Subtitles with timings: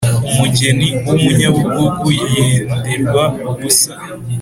[0.29, 3.91] umugeni w'umunyabugugu yenderwa ubusa